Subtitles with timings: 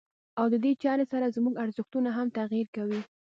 [0.39, 3.01] او دې چارې سره زموږ ارزښتونه هم تغيير کوي.